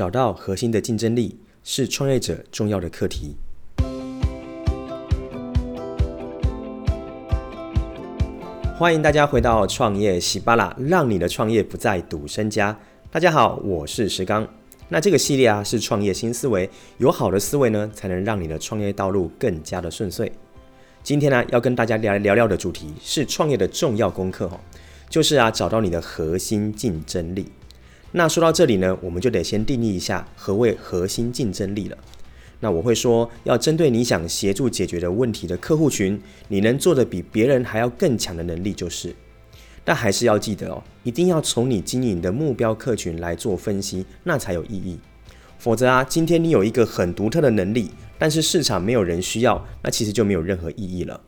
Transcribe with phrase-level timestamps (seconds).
[0.00, 3.36] 找到核心的竞争力是创业者重要的课题。
[8.78, 12.74] 欢迎大家回到创业喜巴拉，让你的创业不再赌身家。
[13.10, 14.48] 大家好，我是石刚。
[14.88, 20.32] 那这个系列啊是创业新思维，有好的思维呢，才能让你的创业道路更加的顺遂。
[21.02, 24.58] 今天呢，要跟大家聊聊聊的主题是创业的重要功课哈，
[25.10, 27.44] 就是啊找到你的核心竞争力。
[28.12, 31.96] 那说到这里呢，我们就得先定义一下何谓核心竞争力了。
[32.58, 39.14] 那我会说，要针对你想协助解决的问题的客户群，你能做的比别人还要更强的能力就是。
[39.82, 44.98] 但还是要记得哦，一定要从你经营的目标客群来做分析，那才有意义。
[45.58, 51.20] 否则啊，今天你有一个很独特的能力，但是市场没有人需要，那其实就没有任何意义了。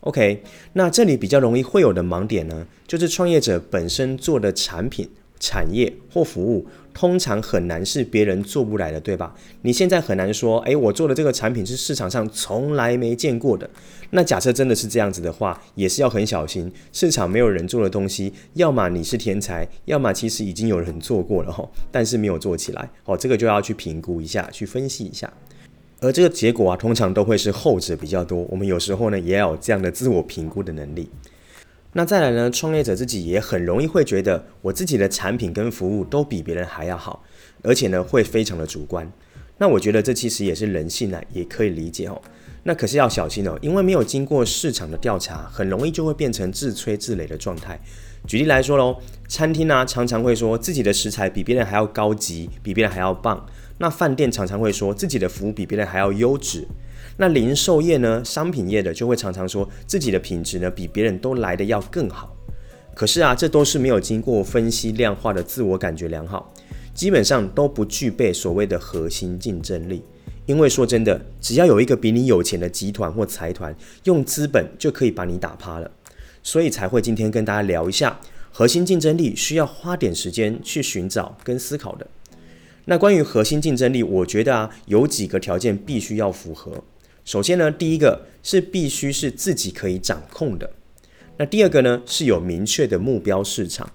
[0.00, 0.42] OK，
[0.74, 5.08] 那这里比较容易会有的盲点呢，就是创业者本身做的产品。
[5.38, 9.34] 产业或服务通常很难是别人做不来的，对吧？
[9.62, 13.68] 你现在很难说，诶，我做的这个产品是市场上从来没见过的。
[14.10, 16.72] 那假设真的是这样子的话，也是要很小心。
[16.92, 22.88] 市场没有人做的东西，要么你是天才，要么其实已经有人做过了哈，但是没有做起来。
[23.04, 25.30] 哦，这个就要去评估一下，去分析一下。
[26.00, 28.46] 而这个结果啊，通常都会是后者比较多。
[28.50, 31.08] 我们有时候呢，也要有这样的自我评估的能力。
[31.96, 37.24] 那再来呢，创业者自己也很容易会觉得，我自己的产品跟服务都比别人还要好，
[37.62, 39.10] 而且呢，会非常的主观。
[39.56, 42.20] 那我觉得这其实也是人性啊，也可以理解哦。
[42.64, 47.80] 那可是要小心哦，因为没有经过市场的调查，很容易就会变成自吹自擂的状态。
[48.26, 53.46] 举例来说喽，餐厅呢，常常会说自己的食材比别人还要高级，比别人还要棒。
[53.78, 56.68] 那饭店常常会说自己的服务比别人还要优质。
[57.18, 62.36] 那零售业呢，商品业的就会常常说自己的品质呢比别人都来得要更好。
[62.94, 66.52] 可是啊，这都是没有经过分析量化的自我感觉良好，
[66.94, 70.02] 基本上都不具备所谓的核心竞争力。
[70.46, 75.90] 因为说真的，只要有一个比你有钱的集团或财团用资本就可以把你打趴了，
[76.42, 78.20] 所以才会今天跟大家聊一下
[78.52, 82.06] 核心竞争力需要花点时间去寻找跟思考的。
[82.84, 86.84] 那关于核心竞争力，我觉得啊，有几个条件必须要符合。
[87.26, 90.70] 首先呢，第一个是必须是自己可以掌控的。
[91.36, 93.90] 那第二个呢，是有明确的目标市场。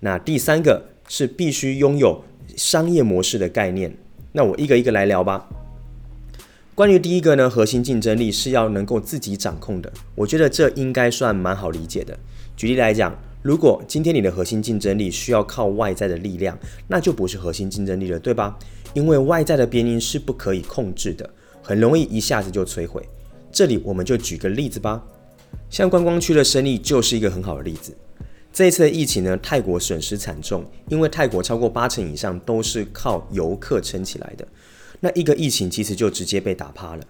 [0.00, 2.22] 那第三个是必须拥有
[2.56, 3.96] 商业模式的概念。
[4.32, 5.48] 那我一个一个来聊吧。
[6.74, 9.90] 关于第一个呢，核心竞争力是要能够自己掌控的。
[10.14, 12.16] 我觉得这应该算蛮好理解的。
[12.54, 16.56] 举例来讲，如果今天你的核心竞争力需要靠外在的力量，
[16.86, 18.58] 那就不是核心竞争力了，对吧？
[18.92, 21.28] 因为外在的变因是不可以控制的。
[21.62, 23.06] 很容易一下子就摧毁。
[23.50, 25.02] 这里我们就举个例子吧，
[25.70, 27.96] 像观光区的生意就是一个很好的例子。
[28.52, 34.46] 这一次的疫情呢，泰国损失惨重，因为泰国超过八成以上都是靠游客撑起来的。
[35.00, 37.02] 那一个疫情其实就直接被打趴了。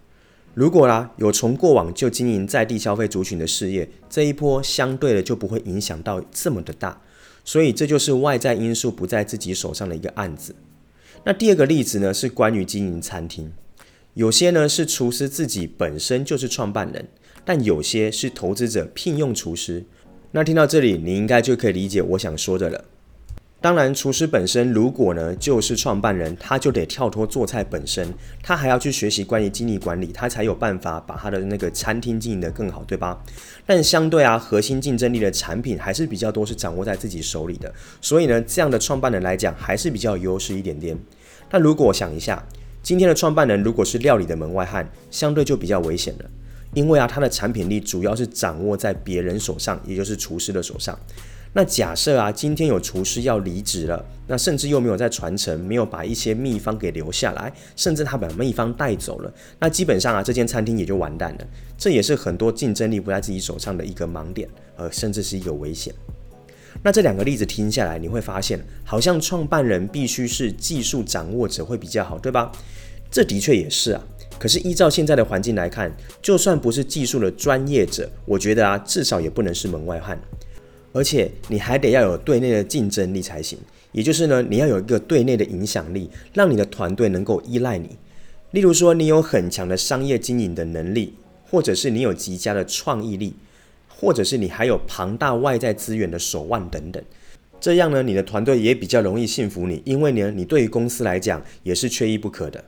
[0.54, 7.00] 如果啦有从过往就经营在地消费族群的事业，这一波相对的就不会影响到这么的大。
[7.44, 10.54] 所以这就是外在因素不在自己手上的一个案子。
[11.24, 13.50] 那第二个例子呢，是关于经营餐厅。
[14.18, 17.06] 有些呢是厨师自己本身就是创办人，
[17.44, 19.86] 但有些是投资者聘用厨师。
[20.32, 22.84] 那听到这里，你应该就可以理解我想说的了。
[23.60, 28.12] 当然，厨师本身如果呢就是创办人，他就得跳脱做菜本身，
[28.42, 33.22] 他还要去学习关于经营管理，他才有办法把他的那个餐厅经营得更好，对吧？
[33.64, 37.72] 但相对啊，核心竞争力的产品还是比较多，是掌握在自己手里的。
[38.00, 40.98] 所以呢，这样的创办人来讲，还是比较有优势一点点。
[41.48, 42.44] 但如果想一下。
[42.82, 46.30] 今天的创办人如果是料理的门外汉，相对就比较危险了，
[46.74, 50.98] 因为啊，他的产品力主要是掌握在别人手上，也就是厨师的手上。
[51.54, 61.46] 那假设啊，今天有厨师要离职了，那甚至又没有在传承，没有把一些秘方给留下来，甚至他把秘方带走了，那基本上啊，这间餐厅也就完蛋了。
[61.76, 65.92] 这也是很多竞争力不在自己手上的一个盲点，呃，甚至是一个危险。
[66.82, 72.52] 那这两个例子听下来，你会发现，好像创办人必须是技术掌握者会比较好，对吧？
[73.10, 74.04] 这的确也是啊。
[74.38, 75.92] 可是依照现在的环境来看，
[76.22, 80.20] 就算不是技术的专业者，我觉得啊，至少也不能是门外汉。
[80.92, 83.58] 而且你还得要有对内的竞争力才行，
[83.92, 87.96] 也就是呢，你要有一个对内的影响力，让你的团队能够依赖你。
[88.52, 91.14] 例如说，你有很强的商业经营的能力，
[91.50, 93.34] 或者是你有极佳的创意力。
[94.00, 97.02] 或者是你还有庞大外在资源的手腕等等，
[97.58, 102.64] 这样呢，你的团队也比较容易信服你，因为呢，你对于公司来讲也是缺一不可的。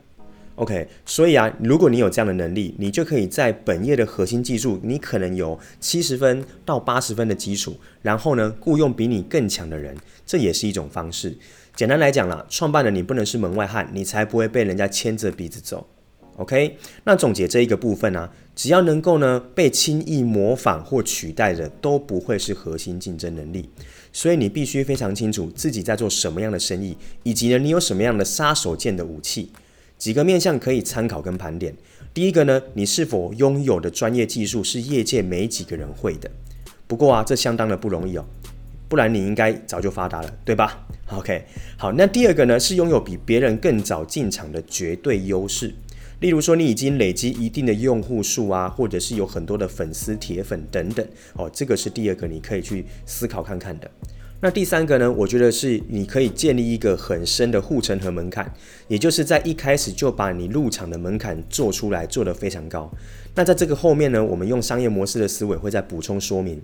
[0.55, 9.95] OK，所以啊，如果你有这样的能力，你就可以在本业的核心技术，你可能有七十分到八十分的基础，然后呢，雇佣比你更强的人，
[10.25, 11.35] 这也是一种方式。
[11.73, 15.87] 简单来讲啦，创办人你不能是门外汉，你才不会被人家牵着鼻子走。
[16.37, 23.69] OK，那总结这一个部分呢、只要能够呢被轻易模仿或取代的，都不会是核心竞争能力。
[24.13, 29.51] 所以你必须非常清楚自己在做什么样的生意，以及呢你有什么样的杀手锏的武器。
[29.97, 31.75] 几个面向可以参考跟盘点。
[32.11, 36.29] 第一个呢，你是否拥有的专业技术是业界没几个人会的？
[36.87, 38.25] 不过啊，这相当的不容易哦，
[38.89, 41.45] 不然你应该早就发达了，对吧？OK，
[41.77, 45.73] 好，那第二个呢，是拥有比别人更早进场的绝对优势。
[46.21, 51.03] 例如说，你已经累积一定的用户数啊，或者是有很多的粉丝、铁粉等等，
[51.33, 53.89] 哦，这个是第二个你可以去思考看看的。
[54.39, 58.53] 那第三个呢，我觉得是你可以建立一个很深的护城河门槛，
[58.87, 62.91] 也就是在一开始就把你入场的门槛做出来，做得非常高。
[63.33, 66.61] 那在这个后面呢，我们用商业模式的思维会再补充说明。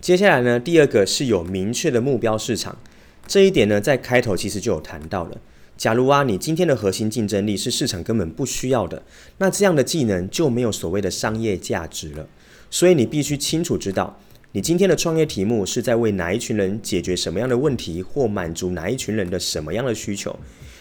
[0.00, 2.78] 接下来呢，第二个是有明确的目标市场，
[3.26, 5.38] 这一点呢，在开头其实就有谈到了。
[5.76, 9.02] 假如啊，你今天的核心竞争力是市场根本不需要的，
[9.38, 12.26] 那这样的技能就没有所谓的商业价值了。
[12.70, 14.18] 所以你必须清楚知道，
[14.52, 20.34] 你今天的创业题目是在为哪一群人解决什么样的问题，或满足哪一群人的什么样的需求。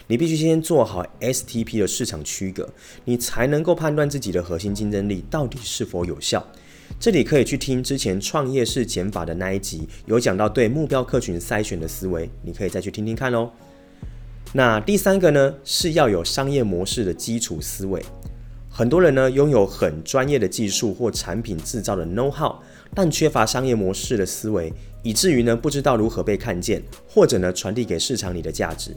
[0.07, 2.69] 你必须先做好 STP 的市场区隔，
[3.03, 6.45] 你才能够判断自己的核心竞争力到底是否有效。
[7.00, 13.51] 这里可以去听之前创业式减法的那一集，有讲到对目标客群筛选的思维，你可以再去听听看哦。
[14.57, 18.02] 那第三个呢，是要有商业模式的基础思维。
[18.69, 22.56] 很多人呢，拥有很专业的技术或产品制造的 know how，
[22.94, 24.72] 但缺乏商业模式的思维，
[25.04, 28.96] 以至于呢，不知道如何被看见，或者呢，传递给市场里的价值。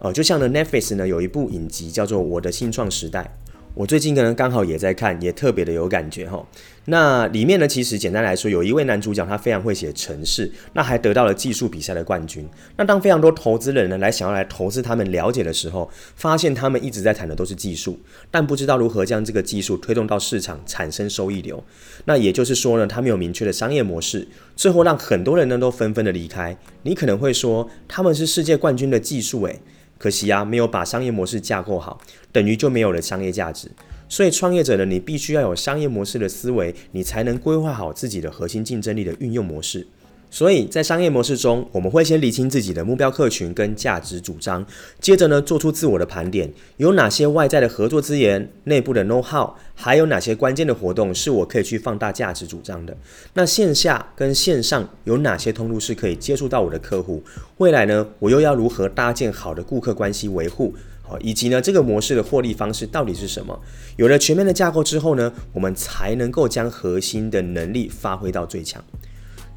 [0.00, 3.32] 呃，就像呢，Netflix 呢，有一部影集叫做《我的新创时代》。
[3.74, 6.44] 我最近可能刚好也在看，也特别的有感觉哈。
[6.86, 12.46] 那里面呢，其实简单来说，有一位男主角，他非常会写程式，那还得到了技术比赛的冠军。
[12.76, 17.98] 那当非常多投资人呢来想要来投资他们了解的时候，发现他们一直在谈的都是技术，
[18.30, 21.62] 但不知道如何将这个技术推动到市场，产生收益流。
[22.06, 24.26] 那也就是说呢，他没有明确的商业模式，
[24.56, 26.56] 最后让很多人呢都纷纷的离开。
[26.82, 29.60] 你可能会说，他们是世界冠军的技术，诶。
[30.00, 32.00] 可惜啊，没有把商业模式架构好，
[32.32, 33.70] 等于就没有了商业价值。
[34.08, 39.86] 所以，创业者呢，你必须要有商业模式的思维，你才能规划好自己的核心竞争力的运用模式。
[40.30, 44.64] 所以在商业模式中，我们会先理清自己的目标客群跟价值主张，
[45.00, 52.96] 接着呢，做出自我的盘点，有哪些外在的合作资源、内部的 know how，还有哪些关键的活动是我可以去放大价值主张的。
[53.34, 57.22] 那线下跟线上有哪些通路是可以接触到我的客户？
[57.58, 60.72] 未来呢，我又要如何搭建好的顾客关系维护？
[61.02, 63.60] 好，以及呢，这个模式的获利方式到底是什么？
[63.96, 68.80] 有了全面的架构之后呢，我们才能够将核心的能力发挥到最强。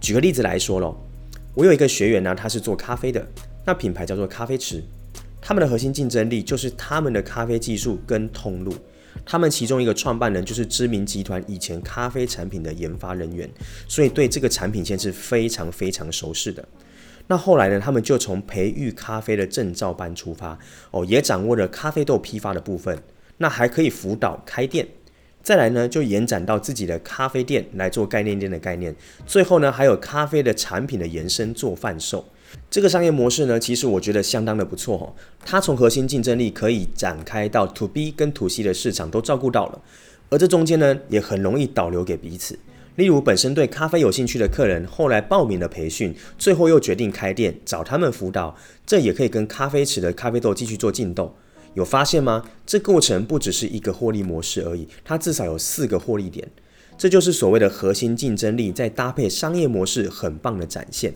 [0.03, 0.97] 举个例子来说喽，
[1.53, 3.25] 我有一个学员呢，他是做咖啡的，
[3.65, 4.83] 那品牌叫做咖啡池，
[5.41, 8.75] 他们的核心竞争力就是他们的咖啡技术跟通路。
[9.25, 13.49] 他们其中一个创办人就是知名集团以前咖啡产品的研发人员，
[13.87, 16.67] 所以对这个产品线是非常非常熟悉的。
[17.27, 20.59] 那后来呢，他们就从培育咖啡的证照班出发，
[20.91, 23.01] 哦，也掌握了咖啡豆批发的部分，
[23.37, 24.85] 那还可以辅导开店。
[25.43, 28.95] 再来呢，就延展到自己的咖啡店来做概念店的概念。
[29.25, 32.25] 最后呢，还有咖啡的产品的延伸做贩售。
[32.69, 35.13] 这个商业模式呢，其实我觉得相当的不错哦。
[35.45, 39.81] 它从核心竞争力可以展开到 To B 跟 To C 的市场都照顾到了，
[40.29, 42.57] 而这中间呢，也很容易导流给彼此。
[42.95, 51.35] 例如，本身对咖啡有兴趣的客人，后来报名了培训，最后又决定开店，找他们辅导，这也可以跟咖啡池的咖啡豆继续做竞斗。
[51.73, 52.43] 有发现吗？
[52.65, 56.47] 这过程不只是一个获利模式而已，它至少有四个获利点。
[56.95, 61.13] 这就是所谓的核心竞争力，在搭配商业模式，很棒的展现，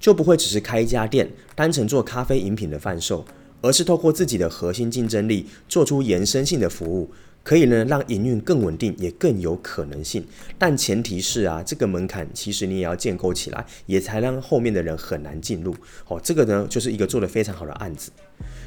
[0.00, 3.24] 就不会只是开一家店，单纯做咖啡饮品的贩售，
[3.60, 7.10] 而是透过自己的核心竞争力，做出延伸性的服务。
[7.42, 10.24] 可以呢，让营运更稳定，也更有可能性。
[10.58, 15.74] 但前提是啊，这个门槛其实你也要建构起来，也才让后面的人很难进入。
[16.06, 18.10] 哦，这个呢，就是一个做得非常好的案子。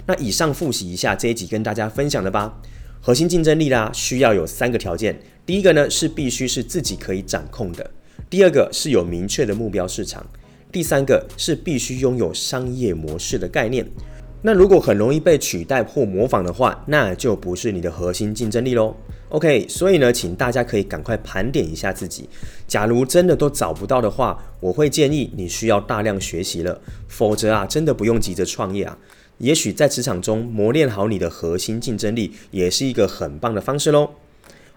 [0.06, 2.60] 那以上复习一下这一集跟大家分享的吧。
[3.00, 5.20] 核心竞争力啦，需要有三个条件。
[5.46, 7.84] 第一个呢，是必须是自己可以掌控的；
[8.30, 10.24] 第二个是有明确的目标市场；
[10.72, 13.86] 第三个是必须拥有商业模式的概念。
[14.45, 18.93] 那如果很容易被取代或模仿的话，那就不是你的核心竞争力喽。
[19.29, 22.27] OK，所以呢，请大家可以赶快盘点一下自己。
[22.67, 28.97] 假如真的都找不到的话，我会建议你需要大量学习了，否则啊，真的不用急着创业啊。
[29.38, 34.09] 也许在职场中磨练好你的核心竞争力，也是一个很棒的方式喽。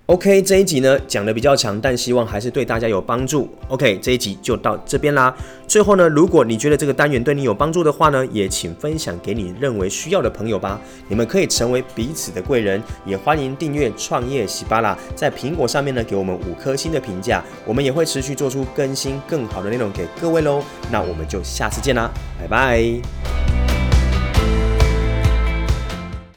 [0.07, 3.51] OK，这一集呢讲的比较长，但希望还是对大家有帮助。
[3.67, 5.37] OK，这一集就到这边啦。
[5.67, 10.81] 最后呢，如果你觉得这个单元对你有帮助的话呢，也请分享给你认为需要的朋友吧。
[11.09, 20.63] 你们可以成为彼此的贵人，也欢迎订阅创业喜巴拉，在苹果上面呢给我们五颗星的评价，我们也会持续做出更新更好的内容给各位喽。
[20.93, 22.09] 那我们就下次见啦，
[22.41, 23.56] 拜拜。